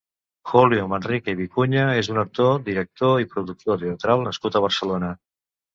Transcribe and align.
Julio 0.51 0.87
Manrique 0.93 1.35
i 1.35 1.39
Vicuña 1.43 1.83
és 1.99 2.11
un 2.15 2.23
actor, 2.23 2.59
director 2.73 3.15
i 3.27 3.29
productor 3.35 3.83
teatral 3.87 4.29
nascut 4.31 4.57
a 4.57 4.65
Barcelona. 4.69 5.17